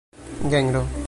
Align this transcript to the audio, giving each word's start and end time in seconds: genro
genro 0.49 0.87